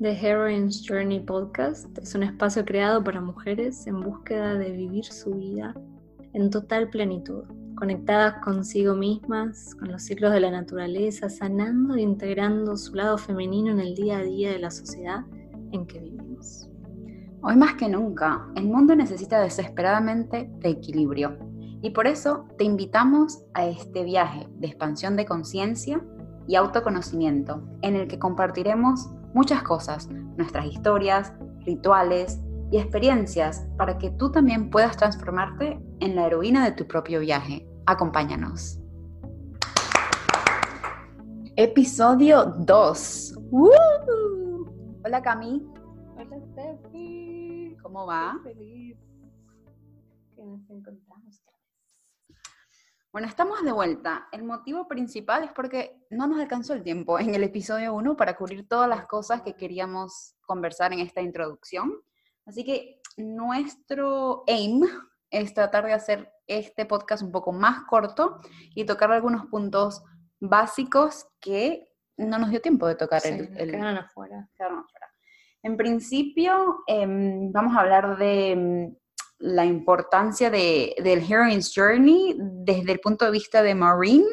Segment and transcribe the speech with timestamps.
[0.00, 5.34] The Heroine's Journey Podcast es un espacio creado para mujeres en búsqueda de vivir su
[5.34, 5.74] vida
[6.34, 7.42] en total plenitud,
[7.74, 13.72] conectadas consigo mismas, con los ciclos de la naturaleza, sanando e integrando su lado femenino
[13.72, 15.24] en el día a día de la sociedad
[15.72, 16.70] en que vivimos.
[17.42, 21.36] Hoy más que nunca, el mundo necesita desesperadamente de equilibrio
[21.82, 26.00] y por eso te invitamos a este viaje de expansión de conciencia
[26.46, 31.32] y autoconocimiento en el que compartiremos muchas cosas, nuestras historias,
[31.64, 32.40] rituales
[32.70, 37.66] y experiencias para que tú también puedas transformarte en la heroína de tu propio viaje.
[37.86, 38.80] Acompáñanos.
[41.56, 43.34] Episodio 2.
[45.04, 45.66] Hola Cami.
[46.16, 47.76] Hola Steffi.
[47.82, 48.38] ¿Cómo va?
[48.44, 48.96] feliz
[50.36, 51.07] que nos encontramos.
[53.12, 54.28] Bueno, estamos de vuelta.
[54.32, 58.36] El motivo principal es porque no nos alcanzó el tiempo en el episodio 1 para
[58.36, 61.92] cubrir todas las cosas que queríamos conversar en esta introducción.
[62.44, 64.82] Así que nuestro aim
[65.30, 68.40] es tratar de hacer este podcast un poco más corto
[68.74, 70.02] y tocar algunos puntos
[70.40, 71.88] básicos que
[72.18, 73.20] no nos dio tiempo de tocar.
[73.22, 74.48] Sí, el, el- quedaron afuera.
[74.56, 75.06] quedaron afuera.
[75.62, 78.96] En principio, em, vamos a hablar de em,
[79.38, 84.24] la importancia de, del Heroine's Journey desde el punto de vista de Maureen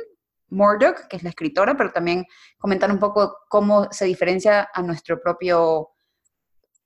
[0.49, 2.25] Murdoch, que es la escritora, pero también
[2.57, 5.89] comentar un poco cómo se diferencia a nuestro propio,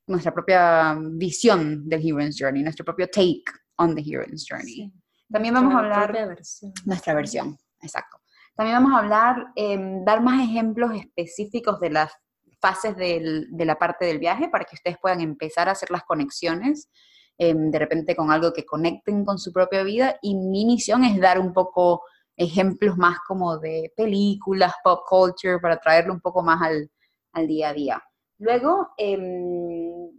[0.08, 3.44] nuestra propia visión del Heroine's Journey, nuestro propio take
[3.78, 4.74] on the Heroine's Journey.
[4.74, 4.94] Sí.
[5.32, 6.74] También vamos a hablar versión.
[6.86, 8.18] nuestra versión, exacto.
[8.56, 12.12] También vamos a hablar, em, dar más ejemplos específicos de las
[12.60, 16.04] fases del- de la parte del viaje para que ustedes puedan empezar a hacer las
[16.04, 16.90] conexiones,
[17.40, 20.18] em, de repente con algo que conecten con su propia vida.
[20.22, 22.04] Y mi misión es dar un poco
[22.38, 26.92] ejemplos más como de películas, pop culture, para traerlo un poco más al,
[27.34, 28.04] al día a día.
[28.38, 30.12] Luego, em,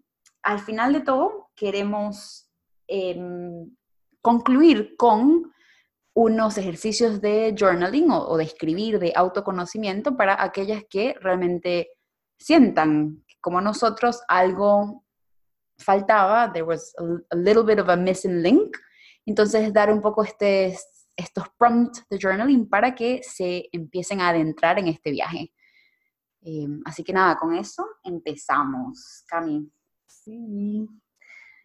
[0.42, 2.50] al final de todo, queremos
[2.88, 3.70] em,
[4.20, 5.52] concluir con
[6.14, 11.90] unos ejercicios de journaling o, de escribir, de autoconocimiento para aquellas que realmente
[12.38, 15.04] sientan como nosotros algo
[15.80, 17.04] faltaba, there was a,
[17.34, 18.76] a little bit of a missing link.
[19.26, 20.76] Entonces, dar un poco este,
[21.16, 25.52] estos prompts de journaling para que se empiecen a adentrar en este viaje.
[26.42, 29.24] Eh, así que nada, con eso empezamos.
[29.28, 29.70] Cami.
[30.06, 30.86] Sí.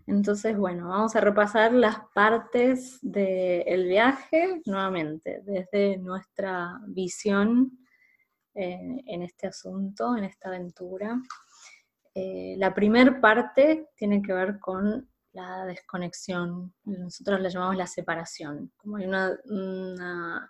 [0.07, 7.79] Entonces, bueno, vamos a repasar las partes del viaje nuevamente, desde nuestra visión
[8.53, 11.19] eh, en este asunto, en esta aventura.
[12.15, 18.71] Eh, la primera parte tiene que ver con la desconexión, nosotros la llamamos la separación,
[18.77, 20.49] como hay una, una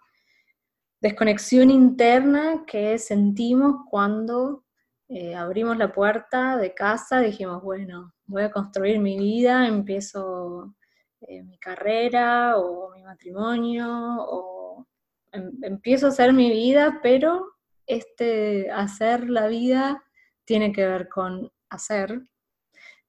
[1.01, 4.63] desconexión interna que sentimos cuando
[5.09, 10.75] eh, abrimos la puerta de casa, dijimos, bueno, voy a construir mi vida, empiezo
[11.21, 14.87] eh, mi carrera o mi matrimonio, o
[15.31, 17.53] em, empiezo a hacer mi vida, pero
[17.87, 20.03] este hacer la vida
[20.45, 22.21] tiene que ver con hacer,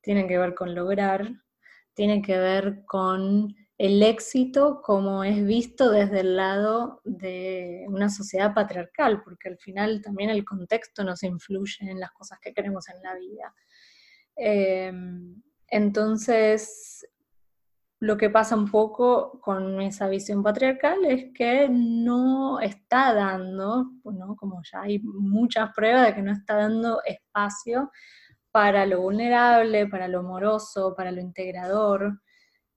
[0.00, 1.28] tiene que ver con lograr,
[1.94, 8.54] tiene que ver con el éxito como es visto desde el lado de una sociedad
[8.54, 13.02] patriarcal, porque al final también el contexto nos influye en las cosas que queremos en
[13.02, 13.54] la vida.
[14.36, 14.92] Eh,
[15.68, 17.06] entonces,
[17.98, 24.36] lo que pasa un poco con esa visión patriarcal es que no está dando, ¿no?
[24.36, 27.90] como ya hay muchas pruebas de que no está dando espacio
[28.56, 32.22] para lo vulnerable, para lo amoroso, para lo integrador,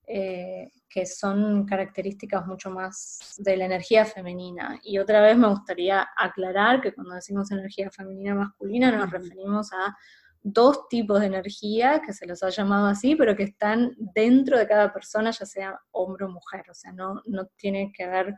[0.06, 4.78] eh, que son características mucho más de la energía femenina.
[4.82, 9.96] Y otra vez me gustaría aclarar que cuando decimos energía femenina masculina nos referimos a
[10.42, 14.68] dos tipos de energía que se los ha llamado así, pero que están dentro de
[14.68, 16.64] cada persona, ya sea hombre o mujer.
[16.70, 18.34] O sea, no, no tiene que ver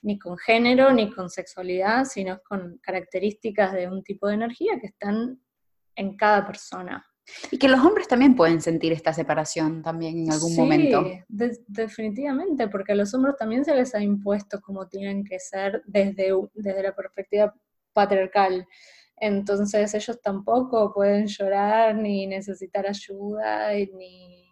[0.00, 4.86] ni con género ni con sexualidad, sino con características de un tipo de energía que
[4.86, 5.42] están
[6.00, 7.04] en cada persona.
[7.50, 11.04] Y que los hombres también pueden sentir esta separación también en algún Sí, momento.
[11.28, 15.82] de- definitivamente, porque a los hombres también se les ha impuesto como tienen que ser
[15.86, 17.54] desde, desde la perspectiva
[17.92, 18.66] patriarcal.
[19.16, 24.48] Entonces ellos tampoco pueden llorar ni necesitar ayuda ni...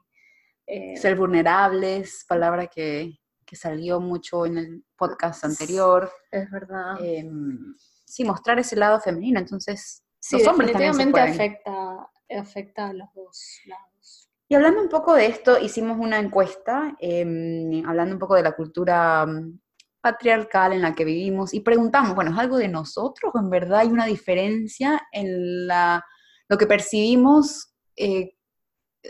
[0.67, 6.11] eh, Ser vulnerables, palabra que, que salió mucho en el podcast anterior.
[6.31, 6.97] es verdad.
[7.01, 7.75] Em,
[8.05, 9.41] sí, mostrar ese lado femenino.
[9.41, 14.31] Entonces, sí, los hombres también se definitivamente afecta, afecta a los dos lados.
[14.49, 18.53] Y hablando un poco de esto, hicimos una encuesta, em, hablando un poco de la
[18.53, 19.61] cultura mm,
[20.01, 23.81] patriarcal en la que vivimos y preguntamos, bueno, ¿es algo de nosotros o en verdad
[23.81, 26.05] hay una diferencia en la
[26.49, 28.35] lo que percibimos eh,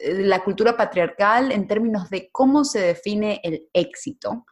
[0.02, 4.44] la cultura patriarcal en términos de cómo se define el éxito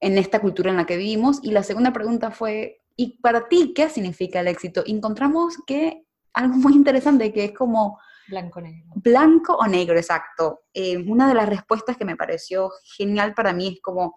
[0.00, 1.40] en esta cultura en la que vivimos.
[1.42, 4.82] Y la segunda pregunta fue, ¿y para ti qué significa el éxito?
[4.86, 7.98] Encontramos que algo muy interesante que es como...
[8.28, 8.92] Blanco o negro.
[8.94, 10.60] Blanco o negro, exacto.
[10.72, 14.14] Eh, una de las respuestas que me pareció genial para mí es como,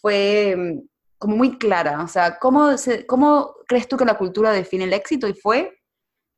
[0.00, 0.86] fue mm,
[1.18, 2.02] como muy clara.
[2.02, 2.70] O sea, ¿cómo,
[3.06, 5.26] ¿cómo crees tú que la cultura define el éxito?
[5.26, 5.78] Y fue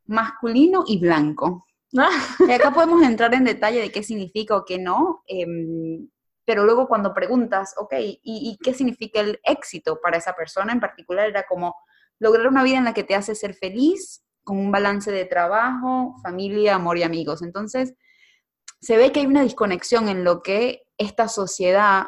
[0.06, 1.67] masculino y blanco.
[2.49, 6.09] Y acá podemos entrar en detalle de qué significa o qué no, em,
[6.50, 11.29] pero luego cuando preguntas, ok, ¿y, qué significa el éxito para esa persona en particular?
[11.29, 11.76] Era como
[12.19, 16.17] lograr una vida en la que te hace ser feliz, con un balance de trabajo,
[16.25, 17.43] familia, amor y amigos.
[17.43, 17.94] Entonces,
[18.81, 22.06] se ve que hay una desconexión en lo que esta sociedad,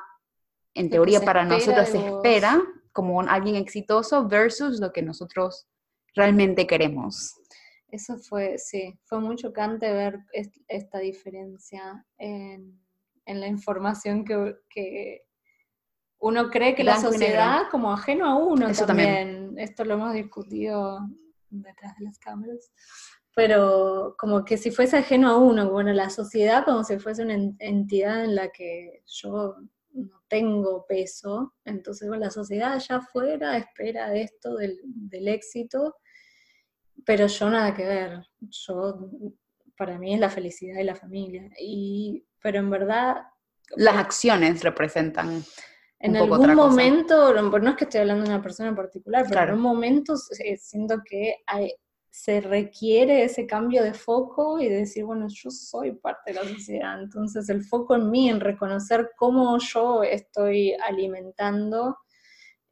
[0.74, 2.60] en teoría para nosotros, se espera
[2.90, 5.68] como alguien exitoso versus lo que nosotros
[6.16, 7.36] realmente queremos.
[7.86, 10.18] Eso fue, sí, fue muy chocante ver
[10.66, 12.81] esta diferencia en,
[13.26, 15.22] la información que,
[16.18, 19.54] uno cree que la sociedad como ajeno a uno Eso también.
[19.56, 21.00] Esto lo hemos discutido
[21.50, 22.72] detrás de las cámaras.
[23.34, 27.34] Pero como que si fuese ajeno a uno, bueno, la sociedad como si fuese una
[27.58, 29.56] entidad en la que yo
[29.94, 35.96] no tengo peso, entonces bueno, la sociedad allá afuera espera esto del, del éxito
[37.04, 38.26] pero yo nada que ver.
[38.40, 39.10] Yo,
[39.76, 41.48] para mí es la felicidad y la familia.
[41.60, 43.22] Y, pero en verdad...
[43.76, 45.42] Las acciones representan...
[45.98, 49.52] En algún momento, no es que estoy hablando de una persona en particular, pero en
[49.52, 51.36] un momento siento que
[52.10, 56.48] se requiere ese cambio de foco y de decir, bueno, yo soy parte de la
[56.48, 61.96] sociedad, entonces el foco en mí, en reconocer cómo yo estoy alimentando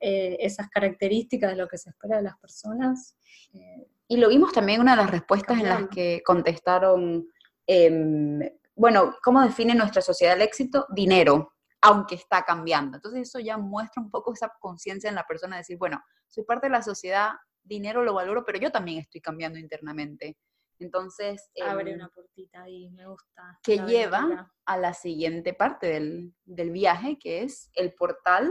[0.01, 3.17] eh, esas características de lo que se espera de las personas,
[3.55, 7.29] eh, y lo vimos también en una de las respuestas en las que contestaron,
[7.65, 8.41] em,
[8.81, 10.87] bueno, ¿cómo define nuestra sociedad el éxito?
[10.89, 12.97] Dinero, aunque está cambiando.
[12.97, 16.45] Entonces eso ya muestra un poco esa conciencia en la persona de decir, bueno, soy
[16.45, 17.33] parte de la sociedad,
[17.63, 20.39] dinero lo valoro, pero yo también estoy cambiando internamente.
[20.79, 21.51] Entonces...
[21.63, 23.59] Abre em, una puertita ahí, me gusta.
[23.63, 28.51] Que lleva a la siguiente parte del, del viaje, que es el portal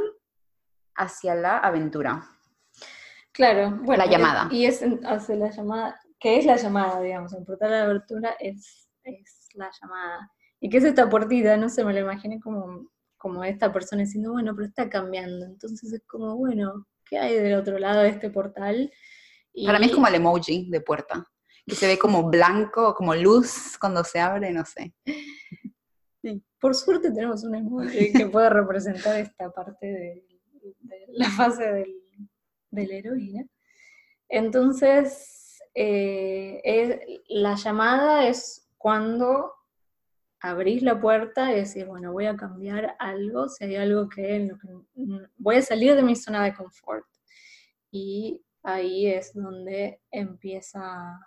[0.93, 2.23] hacia la aventura.
[3.31, 4.05] Claro, bueno.
[4.05, 4.47] La llamada.
[4.51, 7.33] Y es hace la llamada, ¿qué es la llamada, digamos?
[7.33, 10.31] El portal de la abertura es, es la llamada.
[10.59, 11.57] ¿Y qué es esta puertita?
[11.57, 15.45] No sé, me lo imaginé como, como esta persona diciendo, bueno, pero está cambiando.
[15.45, 18.91] Entonces es como, bueno, ¿qué hay del otro lado de este portal?
[19.65, 21.25] Para mí es como el emoji de puerta,
[21.65, 24.93] que se ve como blanco, como luz cuando se abre, no sé.
[26.21, 26.43] Sí.
[26.59, 30.25] Por suerte tenemos un emoji que puede representar esta parte de
[31.09, 31.99] la fase del
[32.71, 33.45] de la heroína.
[34.27, 39.51] Entonces, eh, la llamada es cuando
[40.41, 44.49] abrís la puerta y decís, bueno, voy a cambiar algo, si hay algo que,
[45.37, 47.05] voy a salir de mi zona de confort.
[47.91, 51.19] Y ahí es donde empieza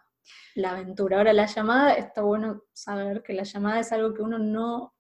[0.55, 1.19] la aventura.
[1.19, 4.95] Ahora, la llamada, está bueno saber que la llamada es algo que uno no,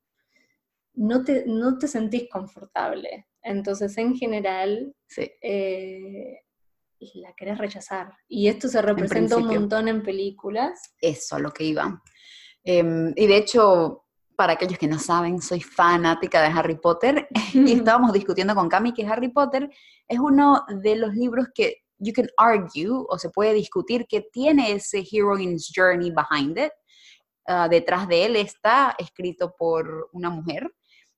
[0.94, 3.28] no, te, no te sentís confortable.
[3.40, 4.94] Entonces, en general,
[5.40, 6.40] eh,
[7.14, 8.12] la querés rechazar.
[8.28, 10.94] Y esto se representa un montón en películas.
[11.00, 12.02] Eso, lo que iba.
[12.64, 14.04] Em, y de hecho,
[14.36, 17.28] para aquellos que no saben, soy fanática de Harry Potter.
[17.54, 19.70] Y estábamos discutiendo con Cami que Harry Potter
[20.08, 24.72] es uno de los libros que you can argue o se puede discutir que tiene
[24.72, 26.72] ese heroine's journey behind it.
[27.46, 30.72] Ah, detrás de él está escrito por una mujer.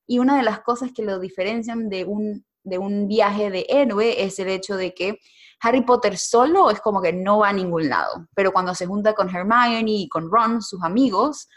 [0.07, 4.25] Y una de las cosas que lo diferencian de un, de un viaje de héroe
[4.25, 5.21] es el hecho de que
[5.61, 9.14] Harry Potter solo es como que no va a ningún lado, pero cuando se junta
[9.14, 11.49] con Hermione y con Ron, sus amigos,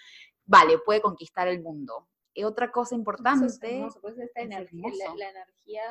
[0.46, 2.08] vale, puede conquistar el mundo.
[2.34, 5.82] Y otra cosa importante es, la, energía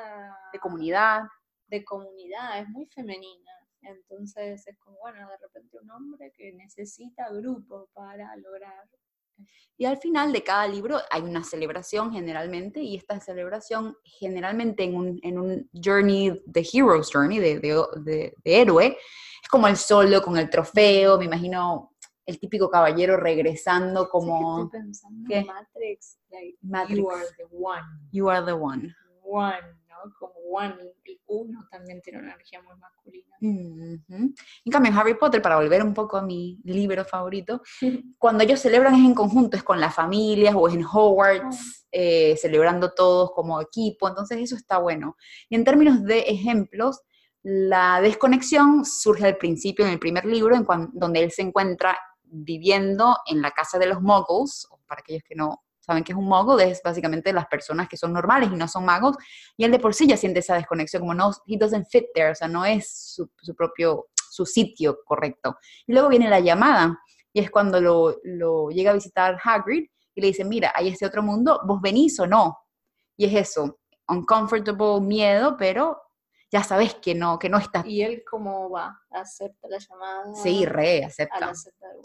[0.53, 1.25] de comunidad.
[1.67, 3.51] De comunidad, es muy femenina.
[3.83, 8.89] Entonces es como, bueno, de repente un hombre que necesita grupo para lograr
[9.79, 14.97] y al final de cada libro hay una celebración generalmente, y esta celebración generalmente en
[14.97, 18.97] un, en un journey, de Hero's Journey, de, de, héroe,
[19.43, 21.93] es como el solo con el trofeo, me imagino
[22.25, 24.65] el típico caballero regresando como...
[24.65, 26.19] estoy pensando Matrix,
[26.63, 27.83] Matrix, you are the one.
[28.13, 28.95] You are the one.
[29.23, 29.77] One
[30.19, 30.75] como One,
[31.05, 33.37] el uno también tiene una energía muy masculina.
[33.41, 34.35] En
[34.71, 37.63] cambio, en Harry Potter, para volver un poco a mi libro favorito,
[38.19, 42.37] cuando ellos celebran es en conjunto, es con las familias o es en Hogwarts, eh,
[42.37, 45.17] celebrando todos como equipo, entonces eso está bueno.
[45.49, 47.03] Y en términos de ejemplos,
[47.43, 53.17] la desconexión surge al principio en el primer libro, en donde él se encuentra viviendo
[53.27, 56.71] en la casa de los muggles, para aquellos que no saben que es un muggle,
[56.71, 59.17] es básicamente las personas que son normales y no son magos,
[59.57, 62.33] y él de por sí ya siente esa desconexión, como no, he doesn't fit there,
[62.33, 65.57] o sea, no es su, propio, su sitio correcto.
[65.87, 66.99] Y luego viene la llamada,
[67.33, 71.07] y es cuando lo, lo llega a visitar Hagrid, y le dice, mira, hay este
[71.07, 72.59] otro mundo, vos venís o no.
[73.19, 73.79] Y es eso,
[74.09, 76.01] uncomfortable, miedo, pero
[76.51, 77.83] ya sabes que no, que no está.
[77.87, 79.01] ¿Y él cómo va?
[79.11, 80.35] ¿Acepta la llamada?
[80.35, 81.53] Sí, re, acepta.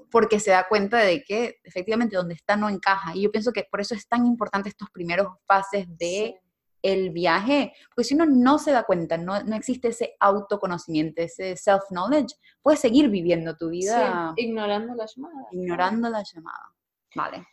[0.10, 3.16] Porque se da cuenta de que efectivamente donde está no encaja.
[3.16, 6.42] Y yo pienso que por eso es tan importante estos primeros fases de
[6.84, 11.56] el viaje, porque si uno no se da cuenta, no, no existe ese autoconocimiento, ese
[11.56, 14.34] self-knowledge, puedes seguir viviendo tu vida.
[14.36, 15.48] ignorando la llamada.
[15.52, 16.76] Ignorando la llamada.
[17.16, 17.46] Vale.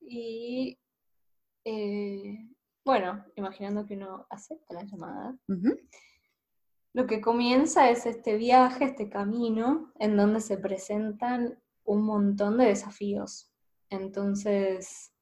[0.00, 0.78] Y
[1.64, 2.38] eh,
[2.84, 5.36] bueno, imaginando que uno acepta la llamada,
[6.92, 12.66] lo que comienza es este viaje, este camino, en donde se presentan un montón de
[12.66, 13.52] desafíos.
[13.90, 15.12] Entonces,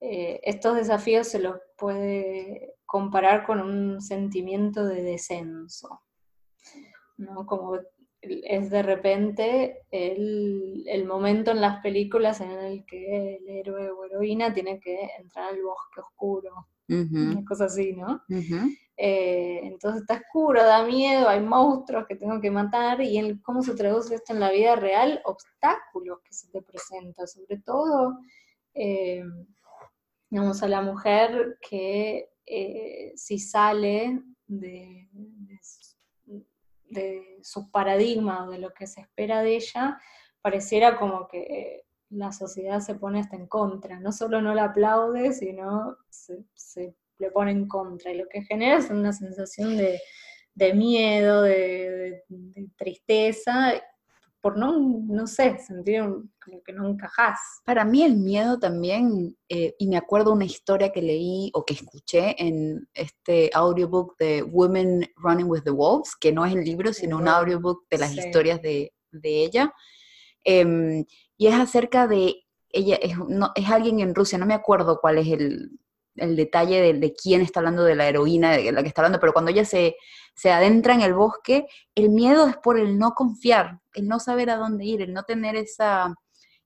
[0.00, 6.02] eh, estos desafíos se los puede comparar con un sentimiento de descenso,
[7.18, 7.46] ¿no?
[7.46, 7.78] Como
[8.22, 14.04] es de repente el, el, momento en las películas en el que el héroe o
[14.04, 18.22] heroína tiene que entrar al bosque oscuro, una cosa así, ¿no?
[19.02, 23.74] Eh, entonces está oscuro, da miedo, hay monstruos que tengo que matar, y cómo se
[23.74, 28.18] traduce esto en la vida real, obstáculos que se te presentan, sobre todo,
[28.74, 29.24] eh,
[30.32, 35.08] a la mujer que eh, si sale de,
[36.90, 39.98] de, su paradigma o de lo que se espera de ella,
[40.42, 45.32] pareciera como que la sociedad se pone hasta en contra, no solo no la aplaude,
[45.32, 48.12] sino se le pone en contra.
[48.12, 52.24] Y lo que genera es una sensación de, miedo, de,
[52.76, 53.74] tristeza,
[54.40, 56.02] por no, no sé, sentir
[56.42, 57.38] como que no encajás.
[57.64, 61.74] Para mí el miedo también, eh, y me acuerdo una historia que leí o que
[61.74, 66.92] escuché en este audiobook de Women Running with the Wolves, que no es el libro,
[66.94, 69.74] sino un audiobook de las historias de, ella.
[70.42, 71.04] Em,
[71.36, 73.14] y es acerca de, ella es,
[73.56, 75.70] es alguien en Rusia, no me acuerdo cuál es el,
[76.16, 79.32] el detalle de, quién está hablando de la heroína, de la que está hablando, pero
[79.32, 79.96] cuando ella se,
[80.34, 84.50] se adentra en el bosque, el miedo es por el no confiar, el no saber
[84.50, 86.14] a dónde ir, el no tener esa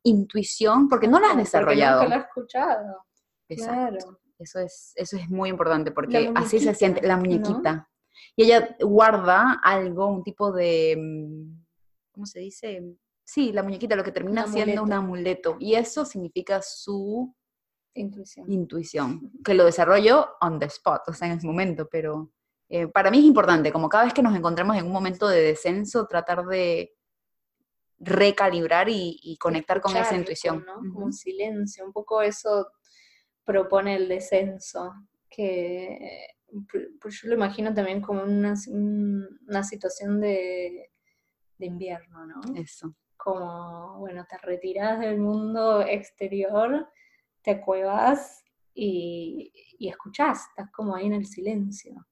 [0.02, 2.00] intuición, porque no la has desarrollado.
[2.00, 3.06] Porque la escuchado.
[3.48, 4.18] Exacto.
[4.38, 7.88] Eso es, eso es muy importante, porque así se siente la muñequita.
[8.36, 11.64] Y ella guarda algo, un tipo de, mm,
[12.12, 12.82] ¿cómo se dice?
[13.24, 15.56] Sí, la muñequita, lo que termina siendo un amuleto.
[15.60, 17.34] Y eso significa su
[17.94, 18.50] Intuición.
[18.50, 22.32] Intuición, que lo desarrollo on the spot, o sea, en ese momento, pero
[22.68, 25.42] eh, para mí es importante, como cada vez que nos encontremos en un momento de
[25.42, 26.92] descenso, tratar de
[27.98, 30.64] recalibrar y, conectar con esa intuición.
[30.66, 30.74] ¿no?
[30.92, 32.68] Como un silencio, un poco eso
[33.44, 34.92] propone el descenso,
[35.30, 36.26] que
[37.00, 40.90] pues yo lo imagino también como una, una situación de,
[41.58, 42.40] de invierno, ¿no?
[42.56, 42.94] Eso.
[43.16, 46.88] Como, bueno, te retiras del mundo exterior
[47.44, 48.42] te cuevas
[48.74, 52.06] y, y escuchás, estás como ahí en el silencio.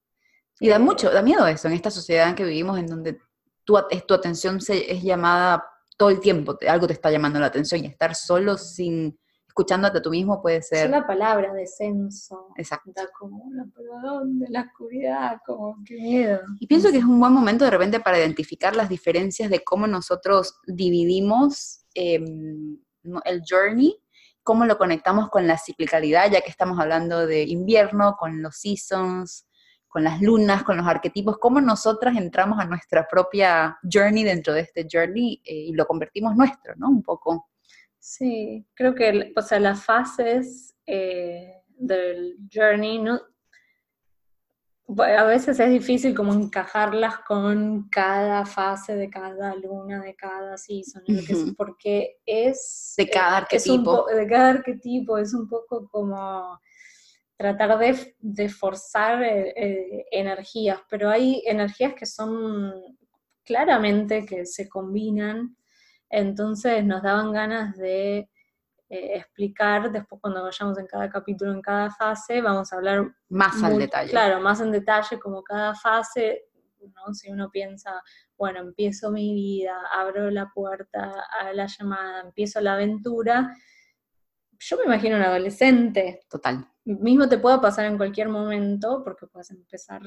[0.59, 3.19] Y da mucho, da miedo eso en esta sociedad en que vivimos, en donde
[3.65, 5.65] tu, tu atención se, es llamada
[5.97, 10.01] todo el tiempo, algo te está llamando la atención y estar solo sin escuchándote a
[10.01, 10.79] tú mismo puede ser...
[10.79, 12.47] Es una palabra, descenso.
[12.57, 12.91] Exacto.
[12.95, 14.47] Da como, pero ¿dónde?
[14.49, 16.39] La oscuridad, como, qué miedo.
[16.59, 19.85] Y pienso que es un buen momento de repente para identificar las diferencias de cómo
[19.85, 22.79] nosotros dividimos em,
[23.25, 23.95] el journey
[24.43, 29.47] cómo lo conectamos con la ciclicalidad, ya que estamos hablando de invierno, con los seasons,
[29.87, 34.61] con las lunas, con los arquetipos, cómo nosotras entramos a nuestra propia journey dentro de
[34.61, 36.89] este journey eh, y lo convertimos nuestro, ¿no?
[36.89, 37.47] Un poco.
[37.99, 42.99] Sí, creo que, o sea, las fases eh, del journey
[44.97, 51.03] a veces es difícil como encajarlas con cada fase de cada luna, de cada season,
[51.57, 52.93] porque es...
[52.97, 54.05] De cada arquetipo.
[54.05, 56.59] de cada arquetipo, es un poco como
[57.37, 57.77] tratar
[58.19, 62.73] de, forzar eh, eh, energías, pero hay energías que son
[63.43, 65.55] claramente que se combinan,
[66.09, 68.29] entonces nos daban ganas de
[68.93, 73.63] eh, explicar, después cuando vayamos en cada capítulo, en cada fase, vamos a hablar más
[73.63, 74.11] al detalle.
[74.11, 76.43] Claro, más en detalle, como cada fase,
[76.79, 77.13] ¿no?
[77.13, 78.03] si uno piensa,
[78.37, 83.55] bueno, empiezo mi vida, abro la puerta a la llamada, empiezo la aventura,
[84.59, 86.21] yo me imagino un adolescente.
[86.29, 86.69] Total.
[86.85, 90.01] Mismo te puede pasar en cualquier momento, porque puedes empezar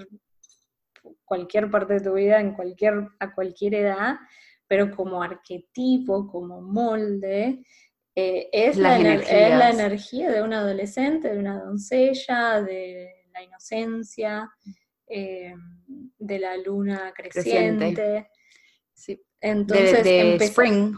[1.24, 4.16] cualquier parte de tu vida en cualquier, a cualquier edad,
[4.68, 7.64] pero como arquetipo, como molde,
[8.18, 14.50] eh, es, la es, la energía de una adolescente, de una doncella, de la inocencia,
[15.06, 15.54] eh,
[16.18, 18.30] de la luna creciente.
[18.94, 19.22] Sí.
[19.38, 20.96] Entonces, de, spring.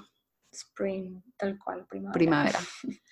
[0.52, 2.12] Spring, tal cual, primavera.
[2.12, 2.58] Primavera.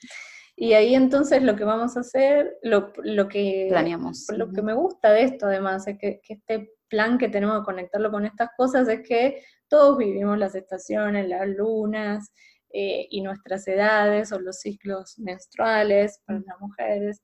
[0.58, 2.94] Y ahí entonces lo que vamos a hacer, lo,
[3.28, 4.26] que planeamos.
[4.34, 8.10] Lo que me gusta de esto además es que, este plan que tenemos de conectarlo
[8.10, 12.32] con estas cosas es que todos vivimos las estaciones, las lunas
[12.78, 17.22] eh, y nuestras edades o los ciclos menstruales para las mujeres.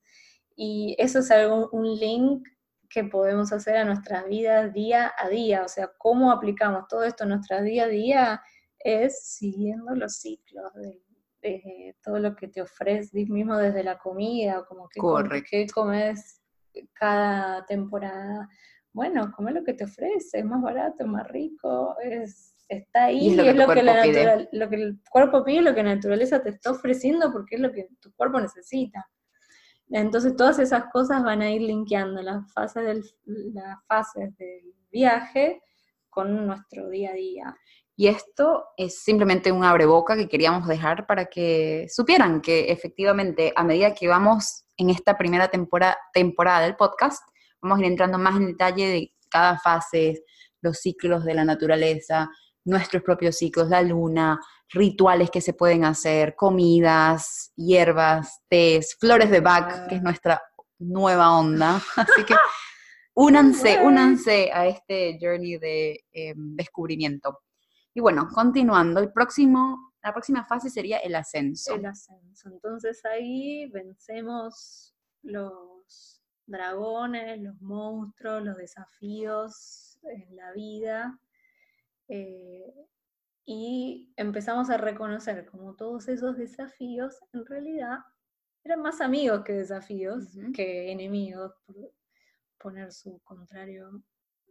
[0.56, 2.48] Y eso es algo, un link
[2.88, 5.62] que podemos hacer a nuestra vida día a día.
[5.62, 8.42] O sea, cómo aplicamos todo esto a nuestra día a día
[8.78, 11.02] es siguiendo los ciclos del
[11.42, 15.00] eh, todo lo que te ofrece, mismo desde la comida, como que,
[15.50, 16.40] que comes
[16.94, 18.48] cada temporada.
[18.90, 23.28] Bueno, come lo que te ofrece, es más barato, es más rico, es, está ahí,
[23.28, 23.82] y es, lo, que,
[24.52, 27.72] lo, que el cuerpo pide, lo que la naturaleza te está ofreciendo porque es lo
[27.72, 29.06] que tu cuerpo necesita.
[29.90, 33.04] Entonces todas esas cosas van a ir linkeando las fases del,
[33.52, 35.60] las fases del viaje
[36.08, 37.56] con nuestro día a día.
[37.94, 43.64] Y esto es simplemente un abreboca que queríamos dejar para que supieran que efectivamente a
[43.64, 47.22] medida que vamos en esta primera temporada, temporada del podcast,
[47.60, 50.24] vamos a ir entrando más en detalle de cada fase,
[50.62, 52.30] los ciclos de la naturaleza,
[52.64, 59.40] nuestros propios ciclos, la luna, rituales que se pueden hacer, comidas, hierbas, tés, flores de
[59.40, 60.40] Bach, que es nuestra
[60.78, 61.82] nueva onda.
[61.96, 62.34] Así que
[63.14, 67.40] únanse, únanse a este journey de em, descubrimiento.
[67.94, 71.74] Y bueno, continuando, el próximo, la próxima fase sería el ascenso.
[71.74, 72.48] El ascenso.
[72.48, 81.18] Entonces ahí vencemos los dragones, los monstruos, los desafíos en la vida.
[82.14, 82.74] Eh,
[83.46, 88.00] y empezamos a reconocer como todos esos desafíos en realidad
[88.62, 91.74] eran más amigos que desafíos, que enemigos, por
[92.58, 94.02] poner su contrario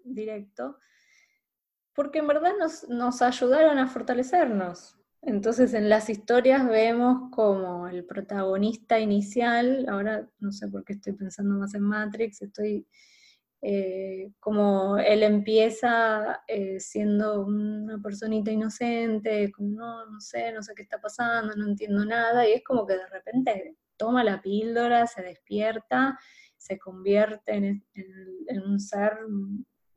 [0.03, 0.79] directo
[1.93, 2.53] porque en verdad
[2.89, 4.97] nos, ayudaron a fortalecernos.
[5.21, 11.13] Entonces en las historias vemos como el protagonista inicial, ahora no sé por qué estoy
[11.13, 12.87] pensando más en Matrix, estoy
[13.61, 20.73] eh, como él empieza eh, siendo una personita inocente, como no, no sé, no sé
[20.75, 25.05] qué está pasando, no entiendo nada, y es como que de repente toma la píldora,
[25.05, 26.17] se despierta,
[26.57, 29.17] se convierte en un ser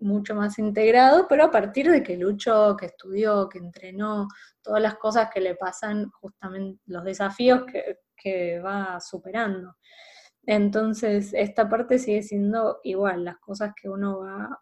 [0.05, 4.29] mucho más integrado, pero a partir de que luchó, que estudió, que entrenó,
[4.63, 7.99] todas las cosas que le pasan, justamente los desafíos que,
[8.61, 9.77] va superando.
[10.47, 14.61] Entonces, esta parte sigue siendo igual, las cosas que uno va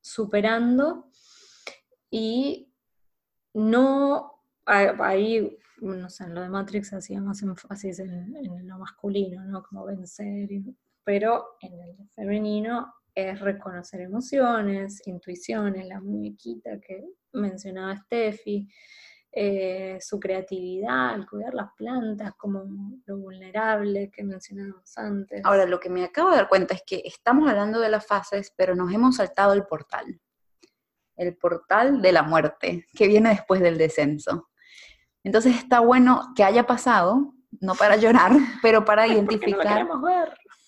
[0.00, 1.10] superando
[2.10, 2.72] y
[3.54, 4.32] no,
[4.66, 9.62] ahí, no sé, en lo de Matrix hacía más énfasis en, en lo masculino, ¿no?
[9.62, 10.48] Como vencer,
[11.04, 18.68] pero en el femenino es reconocer emociones, intuiciones, la muñequita que mencionaba Steffi,
[19.34, 22.64] eh, su creatividad, al cuidar las plantas, como
[23.06, 25.40] lo vulnerable que mencionábamos antes.
[25.44, 28.52] Ahora, lo que me acabo de dar cuenta es que estamos hablando de las fases,
[28.54, 30.20] pero nos hemos saltado el portal.
[31.16, 34.50] El portal de la muerte, que viene después del descenso.
[35.24, 39.88] Entonces está bueno que haya pasado, no para llorar, pero para identificar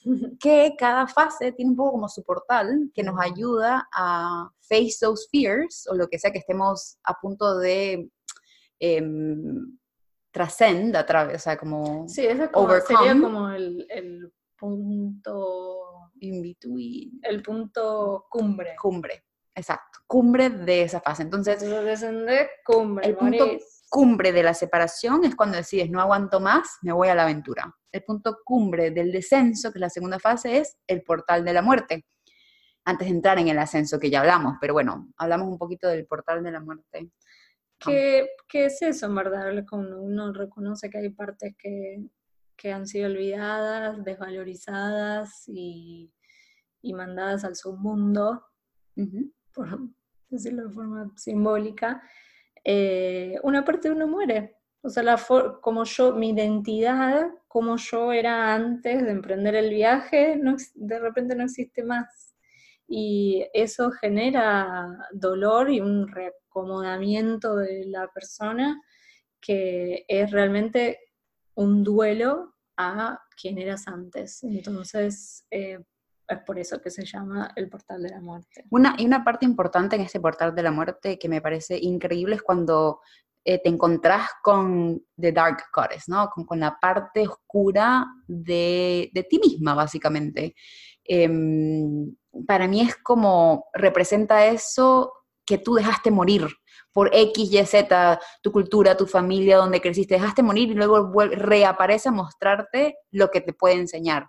[0.41, 5.27] que cada fase tiene un poco como su portal que nos ayuda a face those
[5.31, 8.09] fears o lo que sea que estemos a punto de
[8.81, 9.03] eh,
[10.95, 12.49] a través, o sea, como Sí, ese
[12.87, 17.21] sería como el, punto in between.
[17.23, 18.75] El punto cumbre.
[18.81, 20.01] Cumbre, exacto.
[20.07, 21.23] Cumbre de esa fase.
[21.23, 23.07] Entonces, descender cumbre.
[23.07, 23.47] El punto
[23.95, 27.73] cumbre de la separación es cuando decides no aguanto más, me voy a la aventura.
[27.93, 31.63] El punto cumbre del descenso, que es la segunda fase, es el portal de la
[31.63, 32.05] muerte.
[32.85, 36.07] Antes de entrar en el ascenso que ya hablamos, pero bueno, hablamos un poquito del
[36.07, 37.13] portal de la muerte.
[37.87, 39.65] ¿Qué, es eso, en verdad?
[39.69, 42.09] Cuando uno reconoce que hay partes que,
[42.73, 46.11] han sido olvidadas, desvalorizadas y,
[46.83, 48.45] mandadas al submundo,
[49.53, 49.67] por
[50.29, 52.03] decirlo de forma simbólica,
[52.65, 54.57] eh, una parte de uno muere.
[54.83, 55.19] O sea, la
[55.63, 61.35] como yo, mi identidad, como yo era antes de emprender el viaje, no, de repente
[61.35, 62.34] no existe más.
[62.87, 68.81] Y eso genera dolor y un reacomodamiento de la persona
[69.41, 71.01] que es realmente
[71.55, 74.43] un duelo a quien eras antes.
[74.43, 75.79] Entonces, eh,
[76.27, 78.65] es por eso que se llama el portal de la muerte.
[78.71, 82.37] Una, y una parte importante en este portal de la muerte que me parece increíble
[82.37, 83.01] es cuando
[83.45, 86.31] eh, te encontrás con The Dark Goddess, ¿no?
[86.31, 90.55] Con, la parte oscura de, de ti misma, básicamente.
[91.05, 95.13] Em, para mí es como, representa eso
[95.47, 96.49] que tú dejaste morir
[96.93, 102.09] por X, Y, Z, tu cultura, tu familia, donde creciste, dejaste morir y luego reaparece
[102.09, 104.29] a mostrarte lo que te puede enseñar.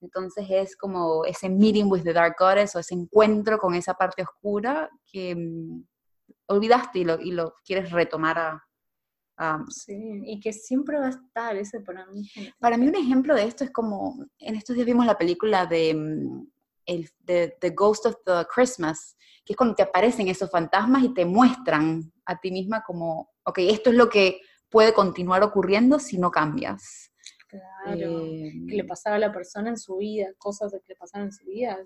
[0.00, 4.22] Entonces es como ese meeting with the dark goddess o ese encuentro con esa parte
[4.22, 5.84] oscura que mm,
[6.48, 8.65] olvidaste y lo, y lo, quieres retomar a,
[9.68, 12.28] Sí, y que siempre va a estar ese para mí.
[12.58, 15.94] Para mí un ejemplo de esto es como, en estos días vimos la película de,
[15.94, 16.46] mm,
[16.86, 21.12] el, de The Ghost of the Christmas, que es cuando te aparecen esos fantasmas y
[21.12, 26.18] te muestran a ti misma como, ok, esto es lo que puede continuar ocurriendo si
[26.18, 27.12] no cambias.
[27.84, 31.28] Claro, que le eh, pasaba a la persona en su vida, cosas que le pasaron
[31.28, 31.78] en su vida.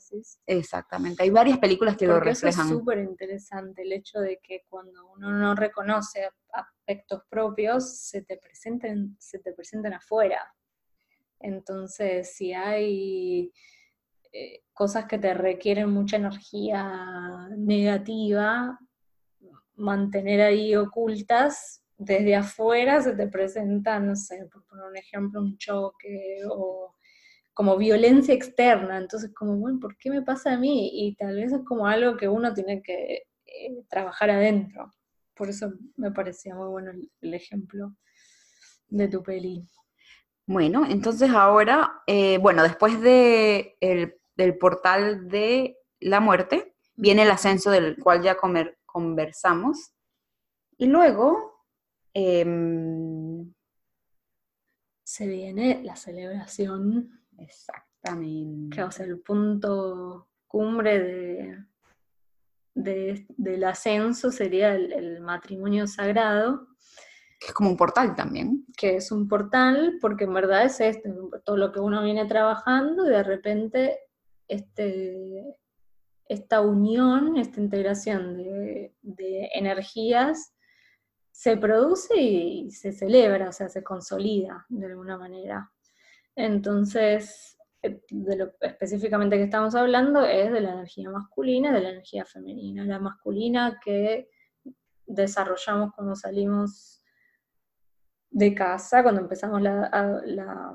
[0.46, 2.66] Exactamente, hay varias películas que lo reflejan.
[2.66, 8.22] Eso es súper interesante, el hecho de que cuando uno no reconoce aspectos propios, se
[8.22, 10.54] te presenten, se te presentan afuera.
[11.38, 13.52] Entonces, si hay
[14.33, 18.78] eh, cosas que te requieren mucha energía negativa,
[19.74, 25.58] mantener ahí ocultas, desde afuera se te presenta, no sé, por poner un ejemplo, un
[25.58, 26.94] choque o
[27.52, 28.96] como violencia externa.
[28.96, 30.90] Entonces, como, bueno, ¿por qué me pasa a mí?
[30.94, 34.90] Y tal vez es como algo que uno tiene que eh, trabajar adentro.
[35.34, 37.94] Por eso me parecía muy bueno el, ejemplo
[38.88, 39.66] de tu peli.
[40.46, 43.76] Bueno, entonces ahora, eh, bueno, después de
[44.36, 48.38] del portal de la muerte, viene el ascenso del cual ya
[48.86, 49.92] conversamos.
[50.78, 51.60] Y luego
[52.14, 53.53] Em,
[55.05, 57.20] se viene la celebración.
[57.38, 58.77] Exactamente.
[58.77, 61.64] Que va a ser el punto cumbre
[62.75, 66.68] de, del ascenso, sería el, matrimonio sagrado.
[67.38, 68.66] Que es como un portal también.
[68.77, 71.12] Que es un portal, porque en verdad es este,
[71.44, 73.99] todo lo que uno viene trabajando y de repente
[74.49, 75.57] este,
[76.27, 80.53] esta unión, esta integración de, de energías
[81.40, 85.72] se produce y se celebra, o sea, se consolida de alguna manera.
[86.37, 91.81] Entonces, eh, de lo específicamente que estamos hablando es de la energía masculina y de
[91.81, 92.85] la energía femenina.
[92.85, 94.29] La masculina que
[95.07, 97.03] desarrollamos cuando salimos
[98.29, 100.74] de casa, cuando empezamos la,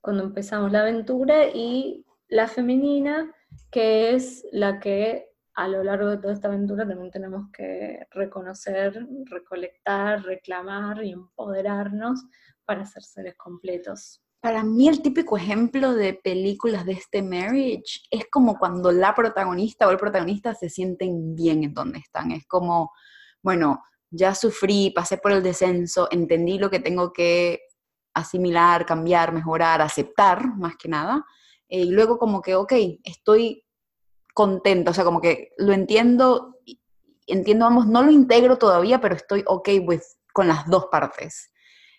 [0.00, 3.34] cuando empezamos la aventura, y la femenina,
[3.68, 9.06] que es la que a lo largo de toda esta aventura también tenemos que reconocer,
[9.26, 12.24] recolectar, reclamar y empoderarnos
[12.64, 14.22] para ser seres completos.
[14.40, 19.86] Para mí el típico ejemplo de películas de este marriage es como cuando la protagonista
[19.86, 22.32] o el protagonista se sienten bien en donde están.
[22.32, 22.90] Es como,
[23.40, 27.60] bueno, ya sufrí, pasé por el descenso, entendí lo que tengo que
[28.14, 31.24] asimilar, cambiar, mejorar, aceptar, más que nada.
[31.68, 32.72] Eh, y luego como que, ok,
[33.04, 33.64] estoy
[34.32, 36.58] contenta, o sea, como que lo entiendo,
[37.26, 41.52] entiendo ambos, no lo integro todavía, pero estoy ok with, con las dos partes.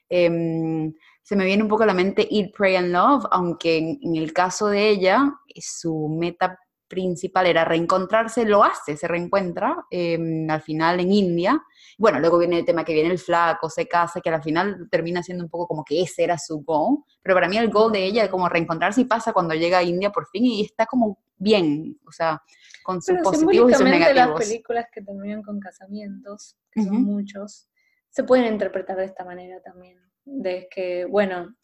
[0.10, 0.94] Em,
[1.24, 4.34] se me viene un poco a la mente Eat, Pray and Love, aunque en, el
[4.34, 6.60] caso de ella, su meta
[6.94, 11.60] principal era reencontrarse, lo hace, se reencuentra em, al final en India.
[11.98, 15.24] Bueno, luego viene el tema que viene el flaco, se casa, que al final termina
[15.24, 18.06] siendo un poco como que ese era su goal, pero para mí el goal de
[18.06, 21.18] ella es como reencontrarse y pasa cuando llega a India por fin y está como
[21.36, 22.42] bien, o sea,
[22.84, 24.30] con sus positivos y sus negativos.
[24.30, 27.70] las películas que terminan con casamientos, que son muchos,
[28.10, 31.56] se pueden interpretar de esta manera también, de que, bueno,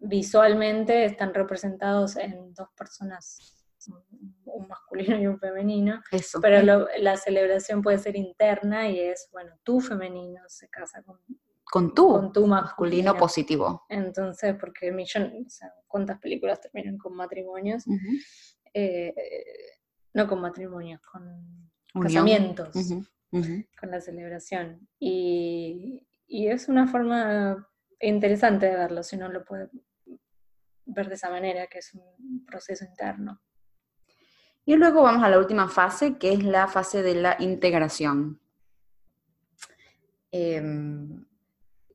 [0.00, 6.02] visualmente están representados en dos personas, un masculino y un femenino,
[6.40, 11.18] pero la celebración puede ser interna y es, bueno, tu femenino se casa con
[11.70, 13.84] con tu, con tu masculino positivo.
[13.88, 17.84] Entonces, porque millón, o sea, ¿cuántas películas terminan con matrimonios?
[18.74, 19.14] Eh,
[20.12, 21.70] no con matrimonios, con
[22.02, 22.74] casamientos,
[23.30, 24.88] con la celebración.
[24.98, 27.68] Y, es una forma
[28.00, 29.68] interesante de verlo, si no lo puede
[30.86, 33.40] ver de esa manera, que es un proceso interno.
[34.64, 38.40] Y luego vamos a la última fase, que es la fase de la integración.
[40.30, 41.26] Em,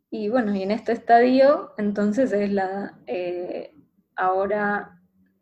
[0.10, 3.74] y bueno, y en este estadio, entonces es la, eh,
[4.16, 4.96] ahora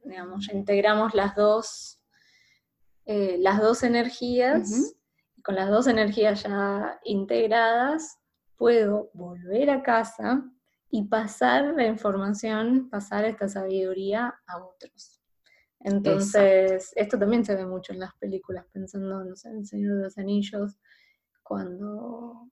[0.03, 1.99] digamos, integramos las dos,
[3.05, 4.95] eh, las dos energías,
[5.43, 8.19] con las dos energías ya integradas,
[8.57, 10.43] puedo volver a casa
[10.89, 15.22] y pasar la información, pasar esta sabiduría a otros.
[15.83, 20.17] Entonces, esto también se ve mucho en las películas, pensando en El Señor de los
[20.17, 20.77] Anillos,
[21.43, 22.49] cuando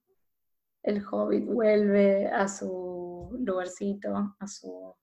[0.84, 4.94] el hobbit vuelve a su lugarcito, a su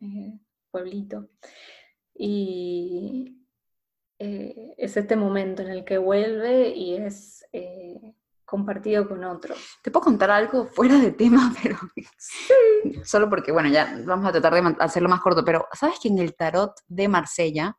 [0.00, 0.38] eh,
[0.70, 1.28] pueblito.
[2.14, 3.46] Y
[4.18, 8.14] eh, es este momento en el que vuelve y es eh,
[8.50, 9.58] compartido con otros.
[9.82, 11.78] Te puedo contar algo fuera de tema, pero
[13.04, 16.18] solo porque, bueno, ya vamos a tratar de hacerlo más corto, pero ¿sabes que en
[16.18, 17.76] el tarot de Marsella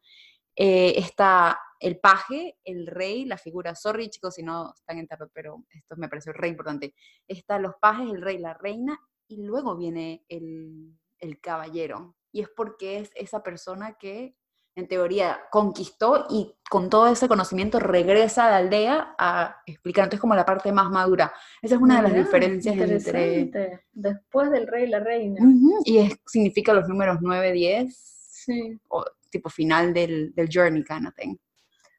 [0.56, 5.32] eh, está el paje, el rey, la figura, sorry chicos si no están en tarot,
[5.34, 6.96] pero esto me parece re importante,
[7.28, 12.16] están los pajes, el rey, la reina, y luego viene el, el caballero.
[12.32, 14.36] Y es porque es esa persona que
[14.76, 20.06] en teoría, conquistó y con todo ese conocimiento regresa a la aldea a explicar.
[20.06, 21.34] Entonces, como la parte más madura.
[21.62, 23.86] Esa es una de las diferencias entre...
[23.92, 25.42] Después del rey y la reina.
[25.84, 27.94] y significa los números 9, 10.
[27.96, 28.80] Sí.
[28.88, 31.36] O tipo final del, del journey kind of thing.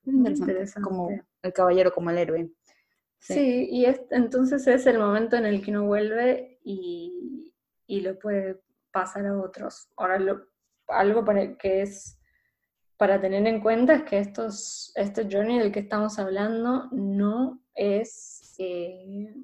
[0.05, 0.89] interesante.
[0.89, 1.11] Como
[1.43, 2.51] el caballero, como el héroe.
[3.19, 7.55] Sí, y entonces es el momento en el que uno vuelve y,
[7.87, 9.89] y lo puede pasar a otros.
[9.97, 10.47] Ahora, lo,
[10.89, 12.19] algo para, que es
[13.03, 18.55] para tener en cuenta es que estos, este journey del que estamos hablando no es,
[18.59, 19.35] eh,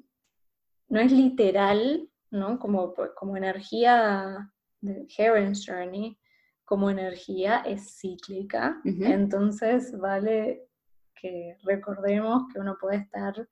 [0.87, 2.57] no es literal, ¿no?
[2.57, 6.17] Como, como energía de Heron's Journey,
[6.63, 10.69] como energía es cíclica, entonces vale
[11.13, 13.45] que recordemos que uno puede estar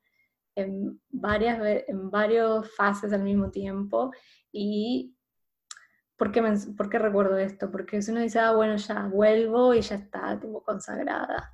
[0.56, 4.14] en varias en varias fases al mismo tiempo
[4.54, 5.17] y
[6.18, 7.70] ¿Por qué, recuerdo esto?
[7.72, 11.54] Porque si uno dice, ah, bueno, ya vuelvo y ya está, tipo, consagrada.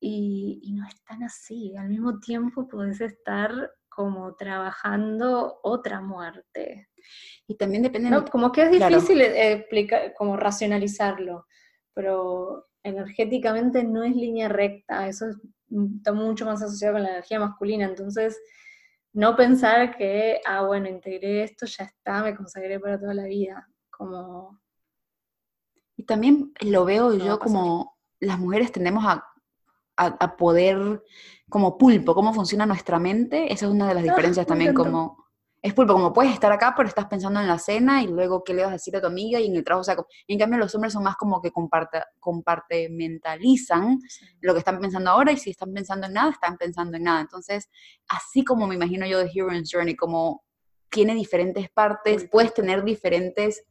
[0.00, 1.76] Y, no es tan así.
[1.76, 6.88] Al mismo tiempo puedes estar como trabajando otra muerte.
[7.46, 8.10] Y también depende...
[8.10, 8.24] ¿no?
[8.24, 11.46] Como que es difícil explicar, como racionalizarlo,
[11.94, 15.26] pero energéticamente no es línea recta, eso
[15.96, 18.40] está mucho más asociado con la energía masculina, entonces
[19.12, 23.68] no pensar que, ah, bueno, integré esto, ya está, me consagré para toda la vida
[24.04, 24.60] como...
[25.96, 29.24] Y también lo veo yo como las mujeres tendemos a,
[29.96, 31.02] a, poder,
[31.48, 35.22] como pulpo, cómo funciona nuestra mente, esa es una de las ah, diferencias también, como
[35.62, 38.52] es pulpo, como puedes estar acá, pero estás pensando en la cena y luego qué
[38.52, 40.58] le vas a decir a tu amiga y en el trabajo, o sea, en cambio
[40.58, 44.00] los hombres son más como que comparte, compartimentalizan
[44.40, 47.20] lo que están pensando ahora y si están pensando en nada, están pensando en nada.
[47.20, 47.70] Entonces,
[48.08, 50.42] así como me imagino yo de Hero's Journey, como
[50.90, 53.64] tiene diferentes partes, puedes tener diferentes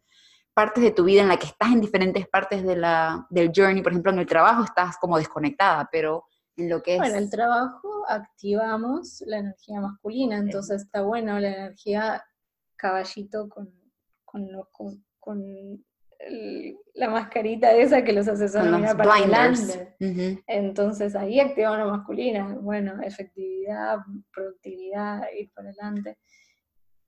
[0.54, 3.82] partes de tu vida en la que estás en diferentes partes de la, del journey,
[3.82, 6.26] por ejemplo, en el trabajo estás como desconectada, pero
[6.58, 6.98] en lo que es...
[7.00, 12.24] Bueno, en el trabajo activamos la energía masculina, entonces está bueno la energía
[12.76, 13.74] caballito con,
[14.26, 14.48] con,
[15.20, 15.86] con
[16.94, 19.96] la mascarita esa que los hace sonar para adelante.
[20.48, 24.00] Entonces ahí activamos la masculina, bueno, efectividad,
[24.34, 26.18] productividad, ir para adelante.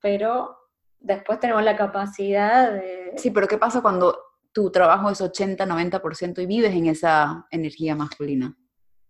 [0.00, 0.56] Pero
[1.04, 3.12] después tenemos la capacidad de...
[3.16, 4.18] Sí, pero ¿qué pasa cuando
[4.52, 8.56] tu trabajo es 80, 90% y vives en esa energía masculina?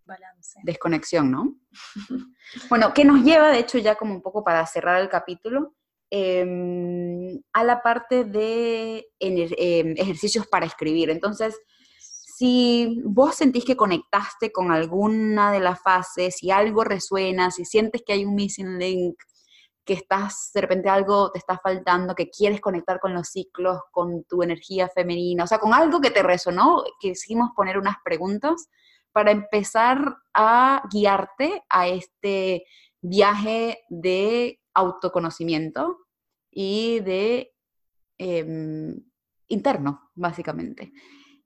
[0.05, 0.61] Balance.
[0.65, 1.57] Desconexión, ¿no?
[2.69, 5.75] bueno, ¿qué nos lleva, de hecho, ya como un poco para cerrar el capítulo,
[6.11, 11.11] em, a la parte de em, ejercicios para escribir.
[11.11, 11.59] Entonces,
[11.99, 18.03] si vos sentís que conectaste con alguna de las fases, si algo resuena, si sientes
[18.05, 19.15] que hay un missing link,
[19.85, 24.25] que estás, de repente algo te está faltando, que quieres conectar con los ciclos, con
[24.25, 28.69] tu energía femenina, o sea, con algo que te resonó, quisimos poner unas preguntas
[29.13, 32.65] para empezar a guiarte a este
[33.01, 35.99] viaje de autoconocimiento
[36.51, 37.53] y de
[38.19, 38.97] em,
[39.49, 40.93] interno, básicamente.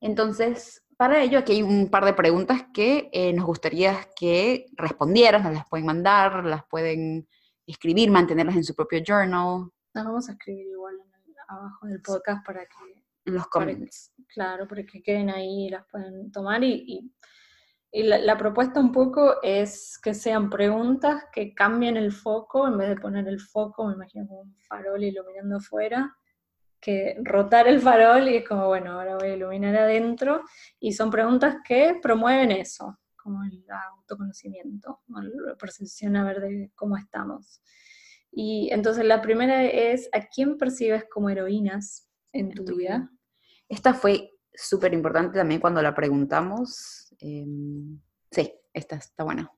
[0.00, 5.42] Entonces, para ello, aquí hay un par de preguntas que eh, nos gustaría que respondieras,
[5.42, 7.28] nos las pueden mandar, las pueden
[7.72, 9.70] escribir, mantenerlas en su propio journal.
[9.92, 10.96] Las vamos a escribir igual
[11.48, 13.02] abajo del podcast para que...
[13.24, 14.12] En los comments.
[14.32, 16.64] claro, para que queden ahí y las pueden tomar.
[16.64, 17.12] Y,
[17.92, 22.88] y, la, propuesta un poco es que sean preguntas que cambien el foco, en vez
[22.88, 26.16] de poner el foco, me imagino como un farol iluminando afuera,
[26.80, 30.42] que rotar el farol y es como, bueno, ahora voy a iluminar adentro.
[30.80, 32.98] Y son preguntas que promueven eso,
[33.28, 37.60] como el autoconocimiento, la percepción a ver de cómo estamos.
[38.32, 43.10] Y entonces la primera es, ¿a quién percibes como heroínas en, tu, vida?
[43.68, 47.14] Esta fue súper importante también cuando la preguntamos.
[47.20, 49.52] Em, sí, esta está buena.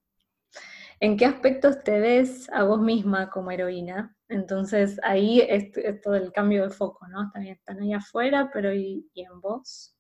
[0.99, 4.17] ¿En qué aspectos te ves a vos misma como heroína?
[4.29, 5.71] Entonces ahí es,
[6.03, 7.31] todo el cambio de foco, ¿no?
[7.33, 9.95] También están ahí afuera, pero ¿y, y en vos?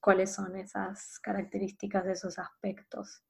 [0.00, 3.22] Cuáles son esas características de esos aspectos.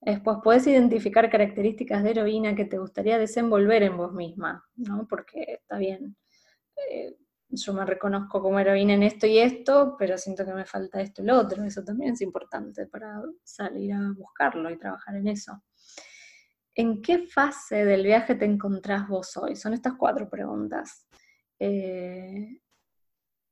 [0.00, 5.06] Después puedes identificar características de heroína que te gustaría desenvolver en vos misma, ¿no?
[5.08, 6.16] Porque está bien,
[6.90, 7.16] eh,
[7.48, 11.22] yo me reconozco como heroína en esto y esto, pero siento que me falta esto
[11.22, 11.64] y lo otro.
[11.64, 15.62] Eso también es importante para salir a buscarlo y trabajar en eso.
[16.74, 19.56] ¿En qué fase del viaje te encontrás vos hoy?
[19.56, 21.06] Son estas cuatro preguntas.
[21.58, 22.60] Eh,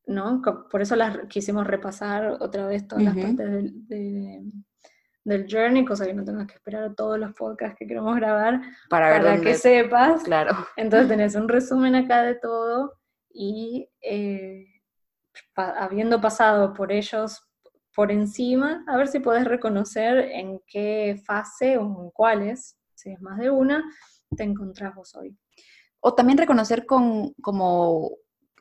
[0.06, 0.42] ¿no?
[0.70, 6.24] Por eso las quisimos repasar otra vez todas las partes del, journey, cosa que no
[6.24, 10.22] tengas que esperar a todos los podcasts que queremos grabar para, que sepas.
[10.24, 10.54] Claro.
[10.76, 12.94] Entonces tenés un resumen acá de todo
[13.30, 14.66] y eh,
[15.56, 17.48] habiendo pasado por ellos
[17.94, 23.20] por encima, a ver si podés reconocer en qué fase o en cuáles, si es
[23.20, 23.84] más de una,
[24.36, 25.36] te encontrás vos hoy.
[26.00, 28.10] O también reconocer con, como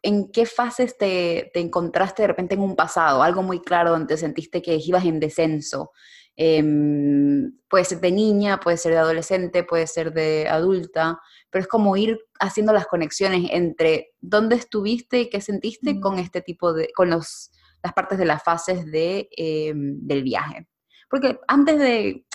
[0.04, 4.18] en qué fases te, te, encontraste de repente en un pasado, algo muy claro donde
[4.18, 5.92] sentiste que ibas en descenso.
[6.36, 11.68] Em, puede ser de niña, puede ser de adolescente, puede ser de adulta, pero es
[11.68, 16.92] como ir haciendo las conexiones entre dónde estuviste y qué sentiste con este tipo de,
[16.96, 17.52] con los,
[17.84, 20.68] las partes de las fases de, em, del viaje.
[21.08, 22.26] Porque antes de,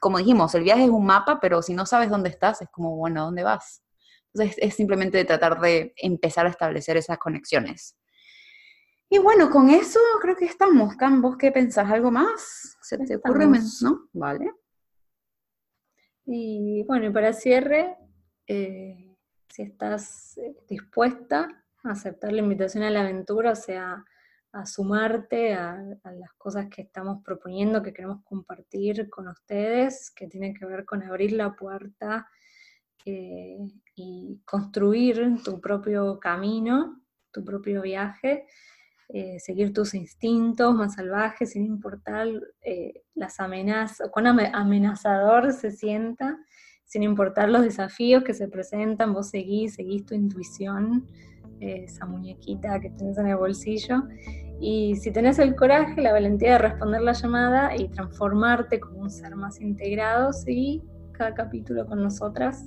[0.00, 2.96] como dijimos, el viaje es un mapa, pero si no sabes dónde estás, es como,
[2.96, 3.82] bueno, ¿dónde vas?
[4.34, 7.96] Entonces es simplemente de tratar de empezar a establecer esas conexiones.
[9.08, 10.96] Y bueno, con eso creo que estamos.
[10.96, 11.90] Cam, ¿vos qué pensás?
[11.90, 12.78] ¿Algo más?
[12.80, 13.46] ¿Se te ocurre?
[13.82, 14.08] ¿No?
[14.14, 14.50] Vale.
[16.24, 17.96] Y bueno, y para cierre,
[18.46, 19.16] eh,
[19.50, 24.02] si estás eh, dispuesta a aceptar la invitación a la aventura, o sea,
[24.52, 30.54] a sumarte a, las cosas que estamos proponiendo, que queremos compartir con ustedes, que tienen
[30.54, 32.28] que ver con abrir la puerta
[33.04, 33.58] eh,
[33.94, 38.46] y construir tu propio camino, tu propio viaje,
[39.08, 42.28] eh, seguir tus instintos más salvajes, sin importar
[42.62, 46.38] eh, las amenazas, cuán amenazador se sienta,
[46.84, 51.06] sin importar los desafíos que se presentan, vos seguís, seguís tu intuición,
[51.60, 54.02] eh, esa muñequita que tenés en el bolsillo.
[54.60, 59.10] Y si tenés el coraje, la valentía de responder la llamada y transformarte como un
[59.10, 62.64] ser más integrado, seguí cada capítulo con nosotras,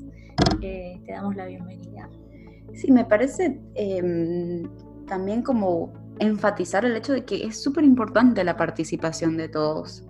[0.59, 2.09] te damos la bienvenida.
[2.73, 4.63] Sí, me parece em,
[5.05, 10.03] también como enfatizar el hecho de que es súper importante la participación de todos.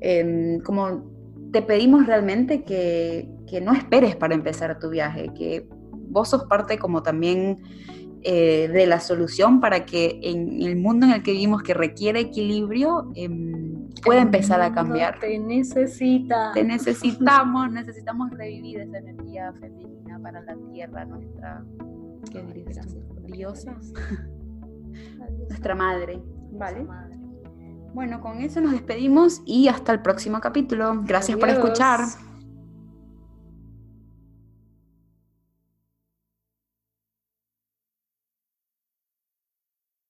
[0.00, 1.04] Em, como
[1.52, 3.28] te pedimos realmente que,
[3.62, 5.66] no esperes para empezar tu viaje, que
[6.10, 7.58] vos sos parte como también
[8.22, 12.20] eh, de la solución para que en el mundo en el que vivimos que requiere
[12.20, 15.18] equilibrio em, pueda empezar a cambiar.
[15.20, 16.52] Te necesita.
[16.52, 21.64] Te necesitamos, necesitamos revivir esa energía femenina para la tierra, nuestra,
[22.30, 22.44] ¿qué?
[23.26, 23.76] Diosa
[25.48, 26.22] nuestra madre.
[26.50, 26.86] ¿Vale?
[27.94, 31.02] Bueno, con eso nos despedimos y hasta el próximo capítulo.
[31.04, 32.00] Gracias por escuchar.